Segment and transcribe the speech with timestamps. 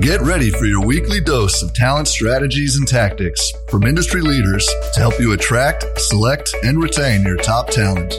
[0.00, 5.00] Get ready for your weekly dose of talent strategies and tactics from industry leaders to
[5.00, 8.14] help you attract, select, and retain your top talent.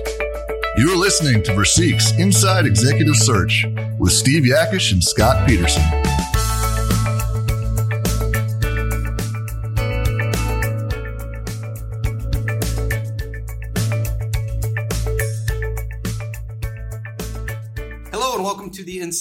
[0.78, 3.66] You're listening to Versique's Inside Executive Search
[3.98, 5.82] with Steve Yakesh and Scott Peterson.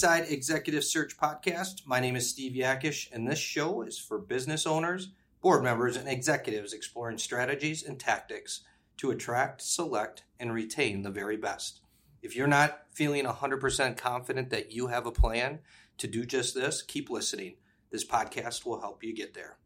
[0.01, 1.85] Inside Executive Search Podcast.
[1.85, 5.09] My name is Steve Yakesh, and this show is for business owners,
[5.41, 8.61] board members, and executives exploring strategies and tactics
[8.97, 11.81] to attract, select, and retain the very best.
[12.23, 15.59] If you're not feeling 100% confident that you have a plan
[15.99, 17.57] to do just this, keep listening.
[17.91, 19.59] This podcast will help you get there.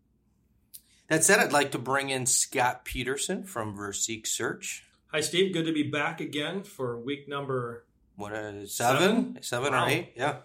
[1.07, 4.85] That said, I'd like to bring in Scott Peterson from Versique Search.
[5.13, 5.53] Hi, Steve.
[5.53, 7.85] Good to be back again for week number.
[8.15, 9.37] What uh, seven, Seven?
[9.41, 9.85] seven Wow.
[9.85, 10.37] or eight, yeah.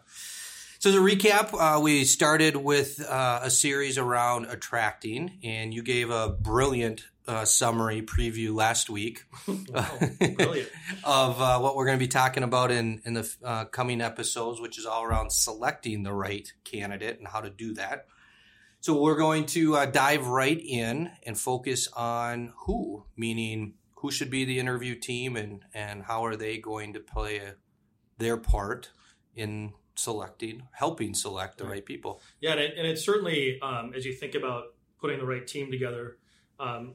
[0.79, 5.83] So as a recap, uh, we started with uh, a series around attracting, and you
[5.83, 9.91] gave a brilliant uh, summary preview last week Wow,
[10.37, 10.69] brilliant.
[11.05, 14.59] of uh, what we're going to be talking about in in the uh, coming episodes,
[14.61, 18.07] which is all around selecting the right candidate and how to do that.
[18.81, 24.31] So we're going to uh, dive right in and focus on who, meaning who should
[24.31, 27.55] be the interview team and and how are they going to play a,
[28.19, 28.91] their part
[29.35, 31.71] in selecting, helping select the Right.
[31.71, 32.23] right people.
[32.41, 35.71] Yeah, and, it, and it's certainly um, as you think about putting the right team
[35.71, 36.17] together.
[36.59, 36.95] Um,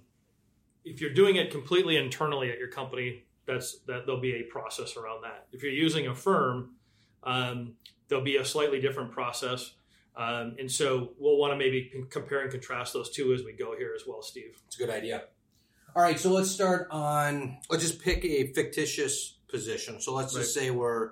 [0.83, 4.97] if you're doing it completely internally at your company, that's that there'll be a process
[4.97, 5.47] around that.
[5.51, 6.75] If you're using a firm,
[7.23, 7.73] um,
[8.07, 9.73] there'll be a slightly different process.
[10.15, 13.75] Um, and so we'll want to maybe compare and contrast those two as we go
[13.75, 14.61] here as well, Steve.
[14.67, 15.23] It's a good idea.
[15.95, 17.57] All right, so let's start on.
[17.69, 20.01] Let's just pick a fictitious position.
[20.01, 21.11] So let's just say we're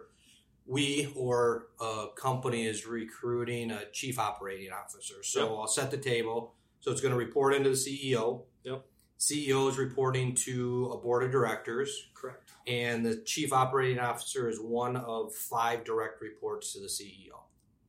[0.66, 5.24] we or a company is recruiting a chief operating officer.
[5.24, 5.58] So Yep.
[5.58, 6.56] I'll set the table.
[6.82, 8.42] So it's going to report into the CEO.
[8.64, 8.86] Yep.
[9.20, 12.52] CEO is reporting to a board of directors, Correct.
[12.68, 17.40] and the chief operating officer is one of five direct reports to the CEO.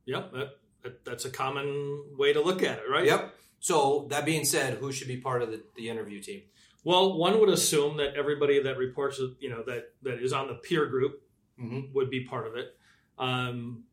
[0.05, 0.49] Yep, that,
[0.83, 3.05] that, that's a common way to look at it, right?
[3.05, 3.35] Yep.
[3.59, 6.43] So that being said, who should be part of the, the interview team?
[6.85, 10.55] Well, one would assume that everybody that reports, you know, that that is on the
[10.55, 11.21] peer group
[11.57, 11.93] Mm-hmm.
[11.93, 12.75] would be part of it.
[13.17, 13.85] Um,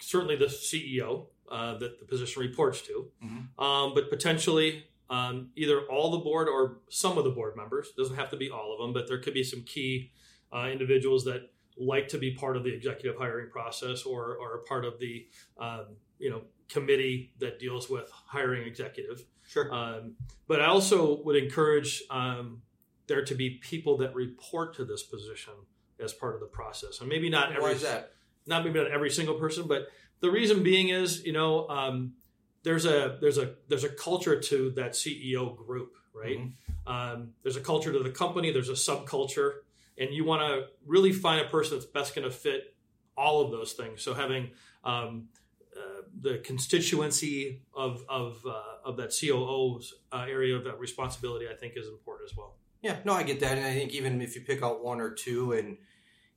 [0.00, 3.56] certainly, the CEO uh, that the position reports to, Mhm.
[3.62, 7.92] um, but potentially um, either all the board or some of the board members.
[7.96, 10.10] Doesn't have to be all of them, but there could be some key
[10.52, 14.84] uh, individuals that like to be part of the executive hiring process or are part
[14.84, 15.26] of the
[15.58, 15.86] um,
[16.18, 19.24] you know committee that deals with hiring executive.
[19.46, 19.72] Sure.
[19.72, 20.14] Um,
[20.48, 22.62] but I also would encourage um,
[23.06, 25.52] there to be people that report to this position
[26.00, 28.12] as part of the process, and maybe not every Why is that?
[28.46, 29.88] not maybe not every single person, but
[30.20, 32.14] the reason being is you know um,
[32.62, 36.38] there's a there's a there's a culture to that CEO group, right?
[36.38, 36.52] Mhm.
[36.86, 38.50] Um, there's a culture to the company.
[38.50, 39.52] There's a subculture,
[39.98, 42.74] and you want to really find a person that's best going to fit
[43.16, 44.02] all of those things.
[44.02, 44.50] So having
[44.82, 45.28] um,
[45.76, 51.54] uh, the constituency of of uh, of that COO's uh, area of that responsibility, I
[51.54, 52.56] think, is important as well.
[52.82, 55.10] Yeah, no, I get that, and I think even if you pick out one or
[55.10, 55.78] two, and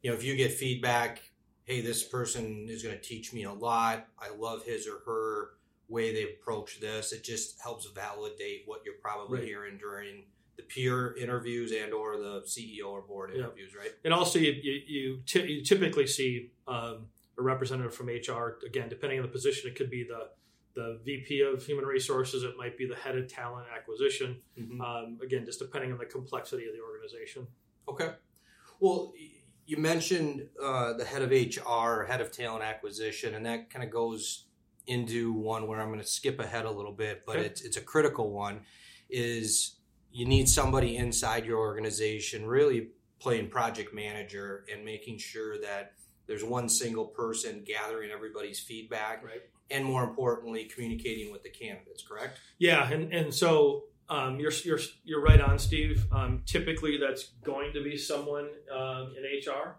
[0.01, 1.21] you know, if you get feedback,
[1.65, 4.07] hey, this person is going to teach me a lot.
[4.17, 5.49] I love his or her
[5.89, 7.11] way they approach this.
[7.11, 9.47] It just helps validate what you're probably Right.
[9.47, 10.25] hearing during
[10.57, 13.41] the peer interviews and or the CEO or board Yeah.
[13.41, 13.91] interviews, right?
[14.03, 17.05] And also, you you, you, ty- you typically see um,
[17.37, 18.57] a representative from HR.
[18.65, 20.29] Again, depending on the position, it could be the
[20.75, 22.43] the VP of Human Resources.
[22.43, 24.41] It might be the head of talent acquisition.
[24.59, 24.79] Mhm.
[24.81, 27.47] Um, again, just depending on the complexity of the organization.
[27.87, 28.13] Okay.
[28.79, 29.13] Well,
[29.65, 33.91] you mentioned uh, the head of HR, head of talent acquisition, and that kind of
[33.91, 34.45] goes
[34.85, 37.45] into one where I'm going to skip ahead a little bit, but Okay.
[37.47, 38.61] it's it's a critical one.
[39.09, 39.76] Is
[40.17, 42.87] you need somebody inside your organization really
[43.19, 45.93] playing project manager and making sure that
[46.27, 49.41] there's one single person gathering everybody's feedback Right.
[49.69, 54.79] and more importantly communicating with the candidates correct Yeah, and and so um, you're you're
[55.03, 56.05] you're right on, Steve.
[56.11, 59.75] Um, typically, that's going to be someone um, in HR.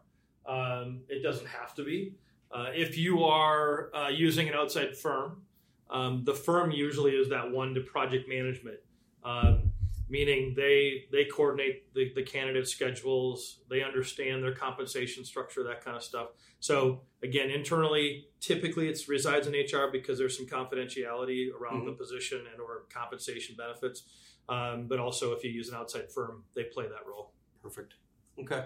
[0.46, 2.12] Um, it doesn't have to be.
[2.52, 5.42] Uh, if you are uh, using an outside firm,
[5.90, 8.78] um, the firm usually is that one to project management,
[9.24, 9.67] um,
[10.08, 15.96] meaning they they coordinate the, the candidate schedules, they understand their compensation structure, that kind
[15.96, 16.28] of stuff.
[16.60, 22.38] So again, internally, typically it resides in HR because there's some confidentiality around the position
[22.50, 24.04] and or compensation benefits.
[24.48, 27.32] Um, but also, if you use an outside firm, they play that role.
[27.62, 27.94] Perfect.
[28.40, 28.64] Okay.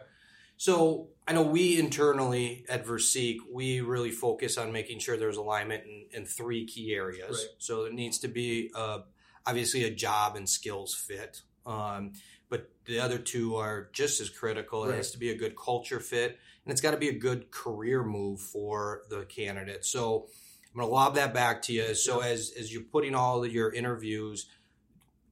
[0.56, 5.82] So I know we internally at Versique, we really focus on making sure there's alignment
[5.84, 7.38] in, in three key areas.
[7.38, 7.56] Right.
[7.58, 9.00] So it needs to be uh,
[9.46, 11.42] obviously a job and skills fit.
[11.66, 12.12] Um,
[12.48, 14.84] but the other two are just as critical.
[14.84, 14.96] It Right.
[14.96, 18.02] has to be a good culture fit, and it's got to be a good career
[18.02, 19.84] move for the candidate.
[19.84, 20.28] So
[20.72, 21.94] I'm going to lob that back to you.
[21.94, 24.48] So as as you're putting all of your interviews,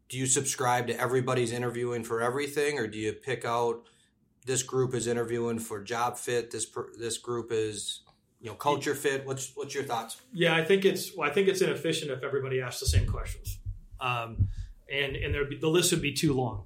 [0.09, 3.87] do you subscribe to everybody's interviewing for everything, or do you pick out
[4.47, 8.03] this group is interviewing for job fit, this per, this group is
[8.41, 9.27] you know culture fit?
[9.27, 10.21] What's what's your thoughts?
[10.33, 13.59] Yeah, I think it's well, I think it's inefficient if everybody asks the same questions,
[14.01, 14.49] um,
[14.91, 16.65] and and there'd the list would be too long.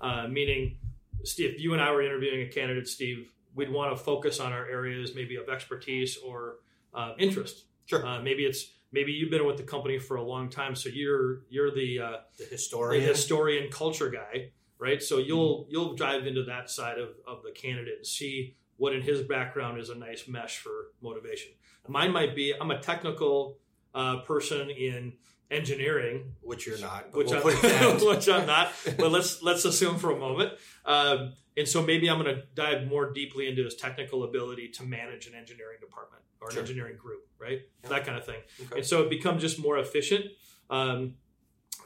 [0.00, 0.76] Uh, meaning,
[1.24, 4.52] Steve, if you and I were interviewing a candidate, Steve, we'd want to focus on
[4.52, 6.56] our areas maybe of expertise or
[6.94, 7.64] uh, interest.
[7.86, 8.06] Sure.
[8.06, 11.42] Uh, maybe it's maybe you've been with the company for a long time, so you're
[11.50, 13.02] you're the uh, The the historian.
[13.02, 15.02] historian culture guy, right?
[15.02, 19.02] So you'll you'll dive into that side of, of the candidate and see what in
[19.02, 21.52] his background is a nice mesh for motivation.
[21.88, 23.58] Mine might be I'm a technical
[23.94, 25.12] uh, person in
[25.50, 27.12] engineering, which you're not.
[27.14, 28.06] Which, we'll I'm, put it down.
[28.06, 28.72] which I'm not.
[28.98, 30.52] But let's let's assume for a moment.
[30.84, 34.84] Um, and so maybe I'm going to dive more deeply into his technical ability to
[34.84, 36.62] manage an engineering department or an Sure.
[36.62, 37.60] engineering group, right?
[37.82, 37.88] Yeah.
[37.90, 38.40] That kind of thing.
[38.66, 38.76] Okay.
[38.78, 40.26] And so it becomes just more efficient.
[40.70, 41.14] Um,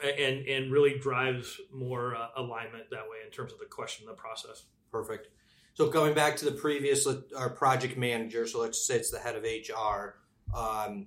[0.02, 4.12] and and really drives more uh, alignment that way in terms of the question, the
[4.12, 4.64] process.
[4.90, 5.28] Perfect.
[5.74, 7.06] So coming back to the previous,
[7.36, 8.46] our project manager.
[8.46, 10.14] So let's say it's the head of HR.
[10.56, 11.06] Um,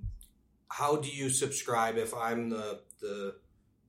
[0.70, 3.36] how do you subscribe if I'm the the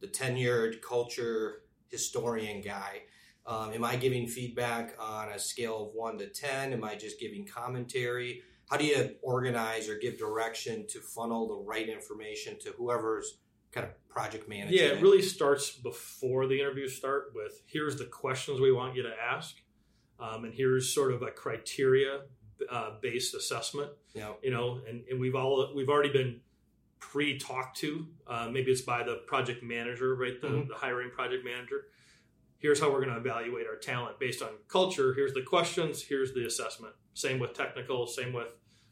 [0.01, 3.03] the tenured culture historian guy?
[3.47, 6.73] Um, am I giving feedback on a scale of one to ten?
[6.73, 8.43] Am I just giving commentary?
[8.69, 13.39] How do you organize or give direction to funnel the right information to whoever's
[13.73, 14.75] kind of project manager?
[14.75, 19.03] Yeah, it really starts before the interviews start with here's the questions we want you
[19.03, 19.57] to ask,
[20.21, 22.21] um, and here's sort of a criteria
[22.71, 23.91] uh, based assessment.
[24.15, 26.41] You know, you know, and, and we've all we've already been
[27.01, 28.07] pre-talked to.
[28.27, 30.41] Uh, maybe it's by the project manager, right?
[30.41, 30.69] The, Mhm.
[30.69, 31.87] the hiring project manager.
[32.59, 35.15] Here's how we're going to evaluate our talent based on culture.
[35.15, 36.03] Here's the questions.
[36.03, 36.95] Here's the assessment.
[37.15, 38.07] Same with technical.
[38.07, 38.49] Same with,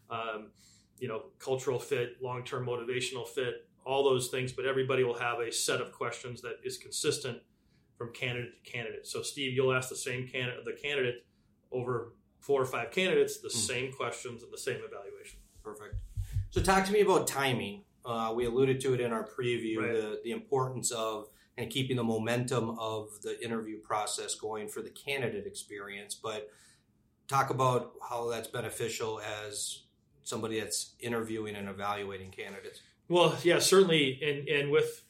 [0.09, 0.53] um,
[0.99, 4.53] you know, cultural fit, long-term motivational fit, all those things.
[4.53, 7.43] But everybody will have a set of questions that is consistent
[7.99, 9.07] from candidate to candidate.
[9.07, 11.27] So, Steve, you'll ask the same candidate, the candidate
[11.73, 13.57] over four or five candidates, the Hmm.
[13.59, 15.41] same questions and the same evaluation.
[15.65, 15.97] Perfect.
[16.51, 17.85] So, talk to me about timing.
[18.07, 19.93] Uh, we alluded to it in our preview Right.
[19.93, 24.91] the, the importance of and keeping the momentum of the interview process going for the
[24.91, 26.15] candidate experience.
[26.15, 26.51] But
[27.29, 29.83] talk about how that's beneficial as
[30.23, 32.81] somebody that's interviewing and evaluating candidates.
[33.09, 35.03] Well, yeah, certainly, and and with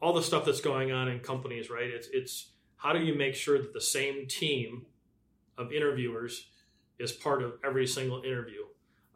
[0.00, 1.88] all the stuff that's going on in companies, right?
[1.88, 4.86] It's it's how do you make sure that the same team
[5.56, 6.46] of interviewers
[6.98, 8.62] is part of every single interview,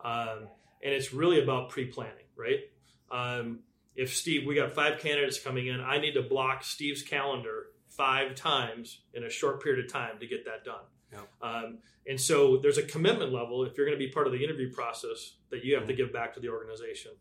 [0.02, 0.48] um,
[0.82, 2.60] and it's really about pre-planning, right?
[3.10, 3.60] Um,
[3.96, 8.34] if Steve, we got five candidates coming in, I need to block Steve's calendar five
[8.34, 10.84] times in a short period of time to get that done.
[11.12, 11.20] Yeah.
[11.42, 14.42] Um, and so there's a commitment level if you're going to be part of the
[14.42, 17.12] interview process that you have to give back to the organization.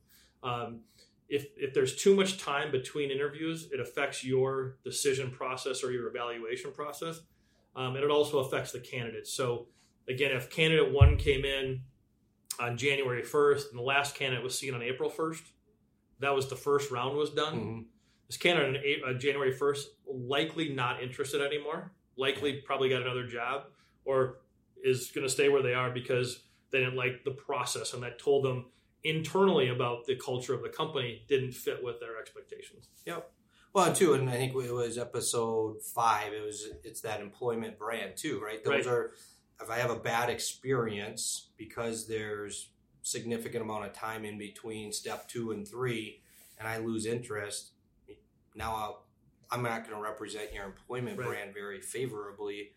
[0.44, 0.82] Um,
[1.28, 6.08] if, if there's too much time between interviews, it affects your decision process or your
[6.08, 7.20] evaluation process.
[7.76, 9.32] Um, and it also affects the candidates.
[9.32, 9.68] So,
[10.08, 11.82] again, if candidate one came in
[12.60, 15.42] on January 1st and the last candidate was seen on April 1st,
[16.20, 17.56] that was the first round was done.
[17.60, 17.86] Mhm.
[18.28, 23.26] This candidate on A- uh, January 1st, likely not interested anymore, likely probably got another
[23.26, 23.68] job
[24.06, 24.42] or
[24.84, 28.20] is going to stay where they are because they didn't like the process and that
[28.20, 28.72] told them
[29.04, 32.90] internally about the culture of the company didn't fit with their expectations.
[33.06, 33.32] Yep.
[33.74, 36.34] Well, too, and I think it was episode five.
[36.34, 38.64] It was it's that employment brand too, right?
[38.64, 38.88] Those Right.
[38.88, 39.14] are
[39.62, 42.70] if I have a bad experience because there's
[43.02, 46.22] significant amount of time in between step two and three,
[46.58, 47.72] and I lose interest.
[48.56, 49.06] Now I'll,
[49.52, 51.28] I'm not going to represent your employment Right.
[51.28, 52.72] brand very favorably.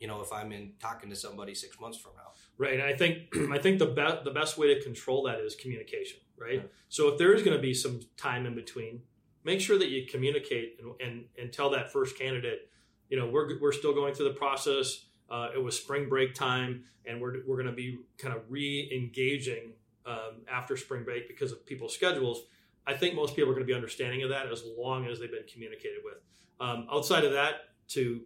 [0.00, 2.32] You know, if I'm in talking to somebody six months from now.
[2.58, 5.54] Right, and I think I think the best the best way to control that is
[5.54, 6.20] communication.
[6.38, 9.00] Right, so if there is going to be some time in between,
[9.42, 12.68] make sure that you communicate and, and and tell that first candidate,
[13.08, 15.05] you know, we're we're still going through the process.
[15.30, 19.72] Uh, it was spring break time, and we're we're going to be kind of re-engaging
[20.06, 22.42] um, after spring break because of people's schedules.
[22.86, 25.30] I think most people are going to be understanding of that as long as they've
[25.30, 26.18] been communicated with.
[26.60, 27.54] Um, outside of that,
[27.88, 28.20] to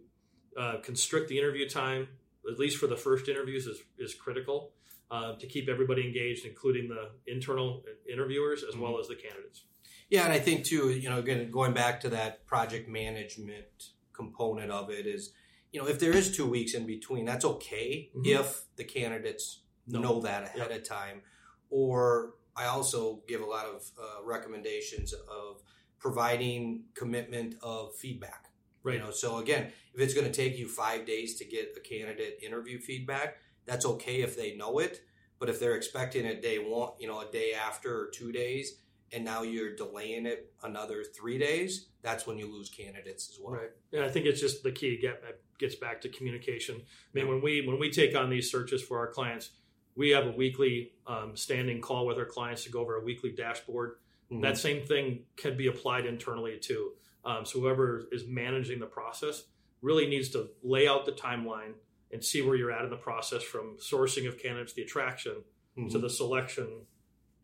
[0.57, 2.07] uh, constrict the interview time,
[2.49, 4.71] at least for the first interviews, is, is critical
[5.09, 9.63] uh, to keep everybody engaged, including the internal interviewers as well as the candidates.
[10.09, 13.65] Yeah, and I think too, you know, again, going back to that project management
[14.13, 15.31] component of it is
[15.71, 18.25] you know, if there is two weeks in between, that's okay Mhm.
[18.39, 19.99] if the candidates No.
[20.01, 21.21] know that ahead of time.
[21.69, 25.61] Or I also give a lot of uh, recommendations of
[25.99, 28.47] providing commitment of feedback.
[28.83, 28.95] Right.
[28.95, 31.79] You know, so again, if it's going to take you five days to get a
[31.79, 35.01] candidate interview feedback, that's okay if they know it.
[35.39, 38.79] But if they're expecting it day one, you know, a day after or two days,
[39.13, 43.53] and now you're delaying it another three days, that's when you lose candidates as well.
[43.55, 43.69] Right.
[43.93, 45.21] And I think it's just the key get
[45.59, 46.75] gets back to communication.
[46.77, 49.51] I mean, when we when we take on these searches for our clients,
[49.95, 53.31] we have a weekly um, standing call with our clients to go over a weekly
[53.31, 53.97] dashboard.
[54.31, 54.41] Mhm.
[54.41, 56.93] That same thing can be applied internally too.
[57.25, 59.43] Um, so whoever is managing the process
[59.81, 61.73] really needs to lay out the timeline
[62.11, 65.43] and see where you're at in the process from sourcing of candidates, the attraction
[65.77, 65.91] Mhm.
[65.91, 66.85] to the selection,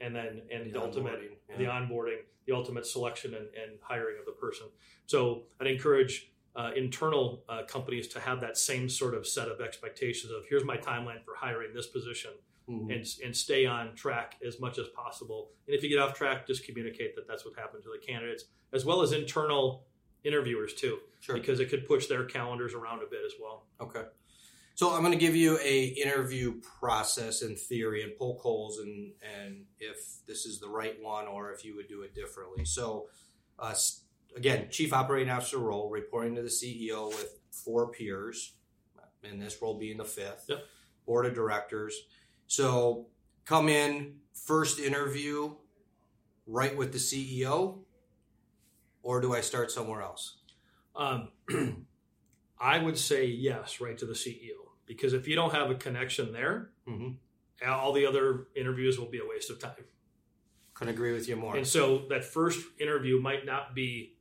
[0.01, 1.57] and then and the, ultimate yeah.
[1.57, 4.67] the onboarding, the ultimate selection and, and hiring of the person.
[5.05, 9.61] So I'd encourage uh, internal uh, companies to have that same sort of set of
[9.61, 12.31] expectations of here's my timeline for hiring this position
[12.69, 12.93] Mhm.
[12.93, 15.51] and, and stay on track as much as possible.
[15.67, 18.43] And if you get off track, just communicate that that's what happened to the candidates,
[18.73, 19.85] as well as internal
[20.25, 21.35] interviewers too, Sure.
[21.35, 23.67] because it could push their calendars around a bit as well.
[23.79, 24.03] Okay.
[24.77, 29.11] So I'm going to give you a interview process in theory and poke holes and
[29.35, 32.63] and if this is the right one or if you would do it differently.
[32.63, 33.07] So
[33.57, 33.73] uh,
[34.35, 38.53] again, chief operating officer role, reporting to the CEO with four peers,
[39.23, 40.45] and this role being the fifth.
[40.47, 40.63] Yep.
[41.07, 41.99] Board of directors.
[42.45, 43.07] So
[43.45, 45.55] come in first interview
[46.45, 47.79] right with the CEO,
[49.01, 50.37] or do I start somewhere else?
[50.95, 51.29] Um,
[52.59, 56.31] I would say yes, right to the CEO, because if you don't have a connection
[56.33, 57.69] there, Mm-hmm.
[57.69, 59.83] all the other interviews will be a waste of time.
[60.73, 61.55] Couldn't agree with you more.
[61.57, 64.15] And so that first interview might not be,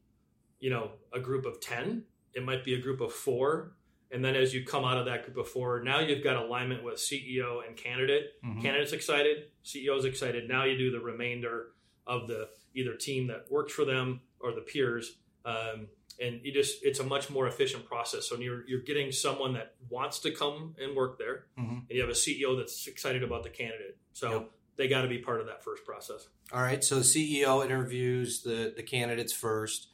[0.58, 2.02] you know, a group of 10.
[2.35, 3.76] It might be a group of four.
[4.11, 6.82] And then as you come out of that group of four, now you've got alignment
[6.82, 8.32] with CEO and candidate.
[8.44, 8.62] Mhm.
[8.62, 10.49] Candidate's excited, CEO's excited.
[10.49, 11.73] Now you do the remainder
[12.06, 15.18] of the either team that works for them or the peers.
[15.44, 15.88] Um,
[16.20, 18.28] and you just, it's a much more efficient process.
[18.28, 21.46] So you're, you're getting someone that wants to come and work there.
[21.58, 21.80] Mhm.
[21.80, 23.99] And you have a CEO that's excited about the candidate.
[24.12, 24.50] So Yep.
[24.76, 26.28] they got to be part of that first process.
[26.52, 29.88] All right, so the CEO interviews the, the candidates first.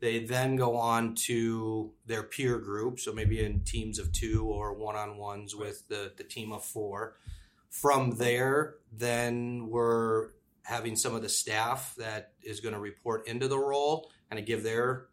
[0.00, 4.72] They then go on to their peer group, so maybe in teams of two or
[4.72, 7.16] one on ones with the, the team of four.
[7.68, 10.30] From there, then we're
[10.62, 14.62] having some of the staff that is going to report into the role and give
[14.62, 15.06] their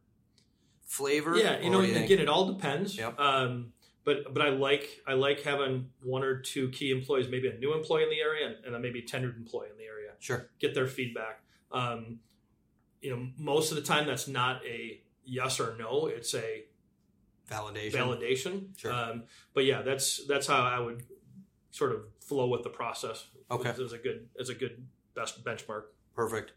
[0.87, 1.37] flavor.
[1.37, 2.97] Yeah, you know, think- again, it all depends.
[2.97, 3.19] Yep.
[3.19, 7.57] Um, but but I like I like having one or two key employees, maybe a
[7.57, 10.11] new employee in the area, and, and a maybe tenured employee in the area.
[10.19, 10.49] Sure.
[10.59, 11.41] Get their feedback.
[11.71, 12.19] Um,
[13.01, 16.63] you know, most of the time that's not a yes or no; it's a
[17.49, 17.91] Validation.
[17.91, 18.79] validation.
[18.79, 18.91] Sure.
[18.91, 21.03] Um, but yeah, that's that's how I would
[21.71, 23.27] sort of flow with the process.
[23.51, 23.69] Okay.
[23.69, 25.83] as a good as a good best benchmark.
[26.15, 26.53] Perfect.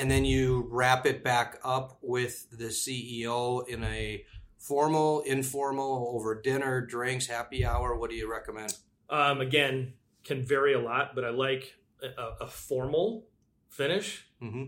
[0.00, 4.24] And then you wrap it back up with the CEO in a
[4.56, 7.94] formal, informal, over dinner, drinks, happy hour.
[7.94, 8.72] What do you recommend?
[9.10, 9.92] Um, again,
[10.24, 13.26] can vary a lot, but I like a, a formal
[13.68, 14.64] finish Mm-hmm.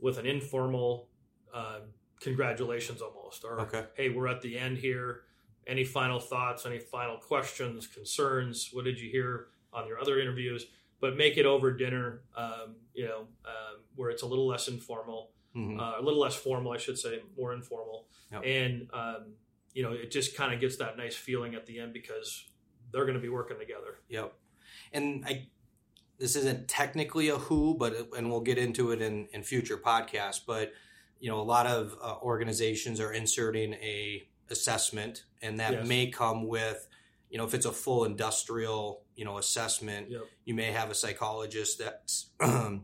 [0.00, 1.08] with an informal
[1.54, 1.78] uh,
[2.20, 3.84] congratulations almost or Okay.
[3.94, 5.20] hey we're at the end here
[5.64, 10.66] any final thoughts any final questions concerns what did you hear on your other interviews
[11.02, 15.28] but make it over dinner um, you know um, where it's a little less informal
[15.54, 15.78] Mm-hmm.
[15.80, 18.42] uh, a little less formal i should say more informal Yep.
[18.46, 19.34] and um,
[19.74, 22.46] you know it just kind of gets that nice feeling at the end because
[22.90, 24.32] they're going to be working together Yep.
[24.94, 25.48] And I,
[26.18, 30.40] this isn't technically a who, but and we'll get into it in in future podcasts.
[30.46, 30.72] But
[31.20, 35.86] you know, a lot of uh, organizations are inserting a assessment, and that Yes.
[35.86, 36.86] may come with,
[37.32, 40.22] you know, if it's a full industrial, you know, assessment, Yep.
[40.44, 42.28] you may have a psychologist that's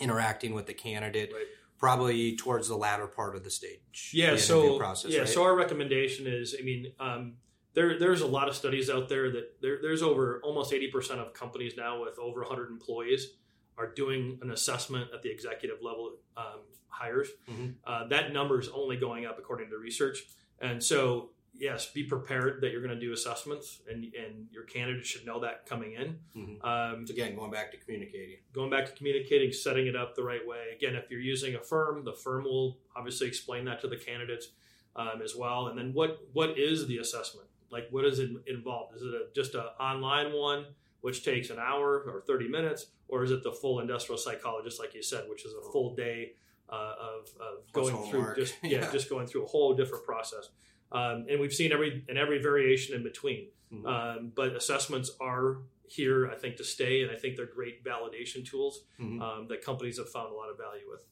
[0.00, 1.30] interacting with the candidate.
[1.34, 1.46] Right.
[1.78, 4.10] Probably towards the latter part of the stage.
[4.14, 4.30] Yeah.
[4.32, 5.20] the So process, yeah.
[5.20, 5.28] right?
[5.28, 7.34] So our recommendation is, I mean, um,
[7.74, 11.20] there there's a lot of studies out there that there, there's over almost eighty percent
[11.20, 13.32] of companies now with over hundred employees
[13.76, 17.28] are doing an assessment at the executive level um, hires.
[17.50, 17.74] Mhm.
[17.86, 20.24] Uh, that number is only going up according to research,
[20.58, 25.04] and so yes, be prepared that you're going to do assessments, and and your candidate
[25.06, 26.18] should know that coming in.
[26.36, 26.64] Mhm.
[26.64, 28.38] Um, again, going back to communicating.
[28.52, 30.70] going back to communicating, setting it up the right way.
[30.74, 34.48] Again, if you're using a firm, the firm will obviously explain that to the candidates
[34.96, 35.66] um, as well.
[35.68, 37.48] And then what what is the assessment?
[37.70, 38.94] Like, what is it involved?
[38.96, 40.66] Is it a, just an online one,
[41.00, 44.94] which takes an hour or 30 minutes, or is it the full industrial psychologist, like
[44.94, 46.32] you said, which is a full day
[46.68, 48.92] uh, of, of going through just yeah, Yeah.
[48.92, 50.48] just going through a whole different process.
[50.92, 53.48] Um, and we've seen every and every variation in between.
[53.72, 53.86] Mhm.
[53.86, 58.44] Um, but assessments are here, I think, to stay, and I think they're great validation
[58.44, 59.20] tools Mhm.
[59.20, 61.04] um, that companies have found a lot of value with.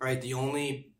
[0.00, 0.92] All right, the only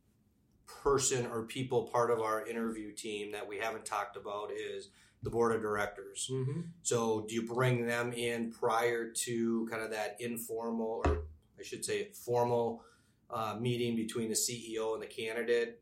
[0.67, 4.91] person or people part of our interview team that we haven't talked about is
[5.23, 6.29] the board of directors.
[6.33, 6.63] Mm-hmm.
[6.83, 11.25] So, do you bring them in prior to kind of that informal, or
[11.59, 12.85] I should say, formal
[13.31, 15.82] uh, meeting between the CEO and the candidate?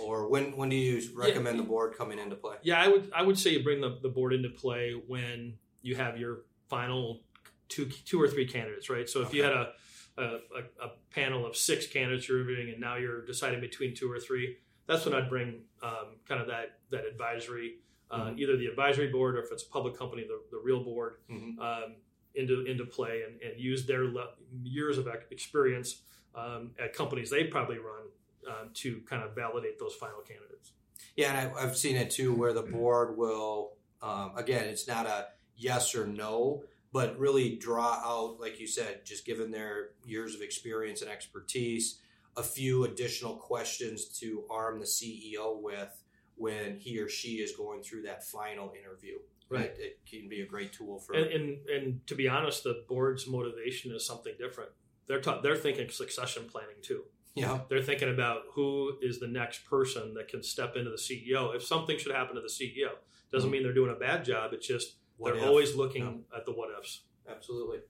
[0.00, 2.56] Or when when do you recommend the board coming into play?
[2.62, 5.96] Yeah, I would I would say you bring the, the board into play when you
[5.96, 7.22] have your final
[7.68, 9.08] two two or three candidates, right?
[9.08, 9.72] So if you had a
[10.18, 14.10] a, a, a panel of six candidates you're reviewing, and now you're deciding between two
[14.10, 17.76] or three, that's when I'd bring um, kind of that that advisory,
[18.10, 18.38] uh, Mhm.
[18.38, 21.58] either the advisory board or if it's a public company, the, the real board, Mhm.
[21.58, 21.96] um,
[22.34, 26.02] into into play and, and use their le- years of experience
[26.34, 28.04] um, at companies they probably run
[28.48, 30.72] um, to kind of validate those final candidates.
[31.16, 33.72] Yeah, and I, I've seen it too, where the board will,
[34.02, 35.26] um, again, it's not a
[35.56, 40.42] yes or no, but really draw out, like you said, just given their years of
[40.42, 42.00] experience and expertise,
[42.36, 46.02] a few additional questions to arm the CEO with
[46.36, 49.16] when he or she is going through that final interview.
[49.48, 49.64] Right.
[49.64, 51.14] It, it can be a great tool for.
[51.14, 54.70] And, and and to be honest, the board's motivation is something different.
[55.06, 57.04] They're ta- they're thinking succession planning too.
[57.36, 57.60] Yeah.
[57.68, 61.54] They're thinking about who is the next person that can step into the CEO.
[61.54, 62.90] If something should happen to the CEO,
[63.30, 63.52] doesn't Mhm.
[63.52, 64.52] mean they're doing a bad job.
[64.52, 65.48] It's just What they're if?
[65.48, 67.02] always looking at the what ifs.
[67.28, 67.80] Absolutely.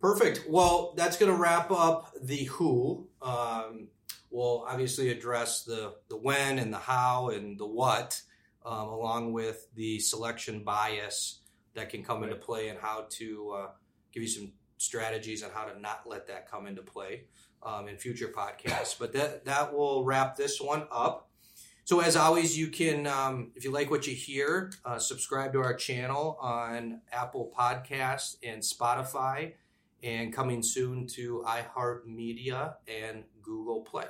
[0.00, 0.44] Perfect.
[0.48, 3.08] Well, that's going to wrap up the who.
[3.22, 3.88] Um,
[4.30, 8.20] we'll obviously address the, the when and the how and the what,
[8.64, 11.40] um, along with the selection bias
[11.74, 13.70] that can come into play and how to uh,
[14.12, 17.24] give you some strategies on how to not let that come into play
[17.66, 18.96] um, in future podcasts.
[18.98, 21.28] But that, that will wrap this one up.
[21.84, 25.60] So as always, you can, um, if you like what you hear, uh, subscribe to
[25.60, 29.52] our channel on Apple Podcasts and Spotify,
[30.02, 34.06] and coming soon to iHeartMedia and Google Play.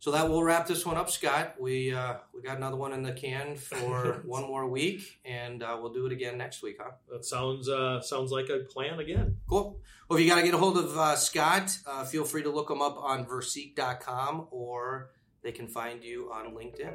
[0.00, 1.56] So that will wrap this one up, Scott.
[1.58, 5.76] We uh, we got another one in the can for one more week, and uh,
[5.80, 6.92] we'll do it again next week, huh?
[7.10, 9.38] That sounds uh, sounds like a plan again.
[9.48, 9.80] Cool.
[10.08, 12.50] Well, if you got to get a hold of uh, Scott, uh, feel free to
[12.50, 15.10] look him up on Versique.com or
[15.42, 16.94] they can find you on LinkedIn.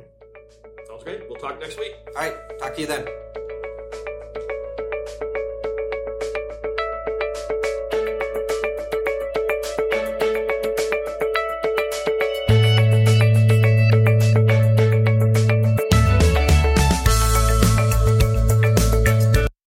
[0.87, 1.21] Sounds great.
[1.29, 1.93] We'll talk next week.
[2.15, 3.05] All right, talk to you then.